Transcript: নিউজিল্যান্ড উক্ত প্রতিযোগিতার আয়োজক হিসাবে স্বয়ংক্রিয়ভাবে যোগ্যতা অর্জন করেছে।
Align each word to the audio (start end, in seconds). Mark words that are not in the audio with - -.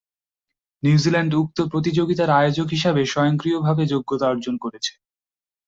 নিউজিল্যান্ড 0.83 1.31
উক্ত 1.35 1.57
প্রতিযোগিতার 1.71 2.29
আয়োজক 2.31 2.67
হিসাবে 2.67 3.01
স্বয়ংক্রিয়ভাবে 3.05 3.83
যোগ্যতা 3.85 4.25
অর্জন 4.27 4.55
করেছে। 4.57 4.91